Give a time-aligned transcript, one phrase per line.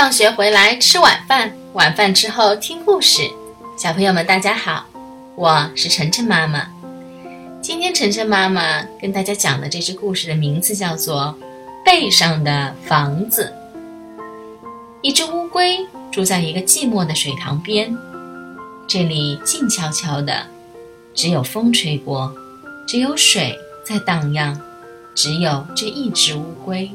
[0.00, 3.20] 放学回来吃晚饭，晚饭之后听故事。
[3.76, 4.86] 小朋友们，大家好，
[5.36, 6.66] 我是晨晨妈妈。
[7.60, 11.36] 今天晨晨妈妈跟大家讲的这只故事的名字叫做
[11.84, 13.52] 《背上的房子》。
[15.02, 17.94] 一只乌龟住在一个寂寞的水塘边，
[18.88, 20.46] 这里静悄悄的，
[21.12, 22.34] 只有风吹过，
[22.88, 23.54] 只有水
[23.84, 24.58] 在荡漾，
[25.14, 26.90] 只有这一只乌龟。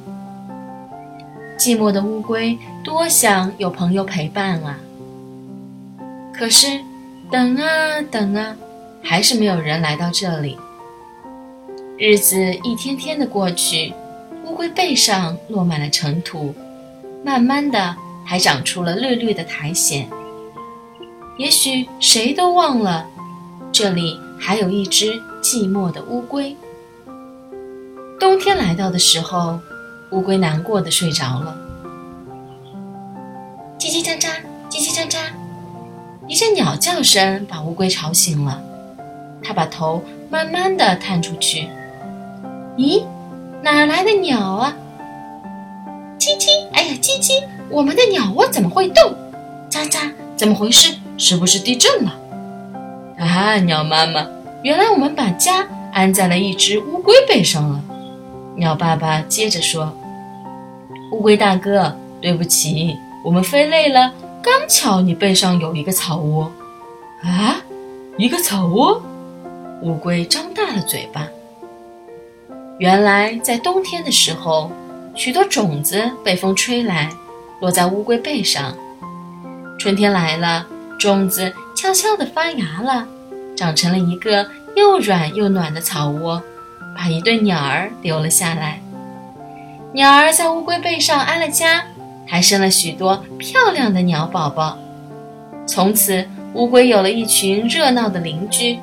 [1.57, 4.77] 寂寞的乌龟多想有朋友陪伴啊！
[6.33, 6.67] 可是，
[7.31, 8.55] 等啊等啊，
[9.01, 10.57] 还是没有人来到这里。
[11.97, 13.93] 日子一天天的过去，
[14.43, 16.53] 乌龟背上落满了尘土，
[17.23, 20.05] 慢慢的还长出了绿绿的苔藓。
[21.37, 23.07] 也许谁都忘了，
[23.71, 26.53] 这里还有一只寂寞的乌龟。
[28.19, 29.57] 冬天来到的时候。
[30.15, 31.53] 乌龟难过的睡着了，
[33.77, 34.29] 叽叽喳喳，
[34.69, 35.17] 叽叽喳喳，
[36.25, 38.61] 一阵鸟叫声把乌龟吵醒了。
[39.43, 41.67] 它把头慢慢的探出去，
[42.77, 43.03] 咦，
[43.61, 44.73] 哪来的鸟啊？
[46.17, 49.13] 叽叽，哎呀，叽叽，我们的鸟窝怎么会动？
[49.69, 50.95] 喳喳，怎么回事？
[51.17, 52.13] 是不是地震了？
[53.17, 54.25] 啊，鸟妈妈，
[54.63, 57.83] 原来我们把家安在了一只乌龟背上了。
[58.55, 59.93] 鸟爸爸接着说
[61.11, 64.11] ：“乌龟大哥，对不起，我们飞累了，
[64.41, 66.51] 刚巧你背上有一个草窝。”
[67.23, 67.57] 啊，
[68.17, 69.01] 一个草窝？
[69.81, 71.27] 乌龟张大了嘴巴。
[72.79, 74.71] 原来在冬天的时候，
[75.15, 77.09] 许多种子被风吹来，
[77.61, 78.75] 落在乌龟背上。
[79.79, 80.65] 春天来了，
[80.99, 83.07] 种子悄悄地发芽了，
[83.55, 86.41] 长成了一个又软又暖的草窝。
[86.97, 88.81] 把一对鸟儿留了下来，
[89.95, 91.85] 鸟儿在乌龟背上安了家，
[92.27, 94.77] 还生了许多漂亮的鸟宝宝。
[95.65, 98.77] 从此，乌龟有了一群热闹的邻居。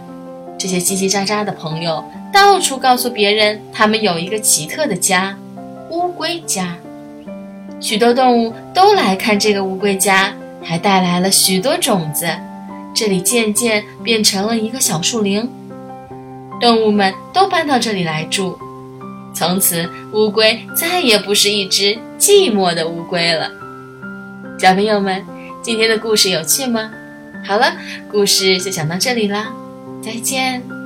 [0.59, 5.37] 这些叽叽喳喳的朋友到处告诉别人，他们有一个奇特的家——
[5.93, 6.75] 乌龟家。
[7.79, 10.33] 许多动物都来看这个乌龟家，
[10.63, 12.27] 还带来了许多种子。
[12.95, 15.47] 这里渐渐变成了一个小树林。
[16.59, 18.59] 动物们都搬到这里来住，
[19.35, 23.51] 从此乌龟再也不是一只寂寞的乌龟了。
[24.59, 25.25] 小朋友们，
[25.63, 26.91] 今天的故事有趣吗？
[27.45, 27.75] 好了，
[28.11, 29.53] 故事就讲到这里啦，
[30.03, 30.82] 再见。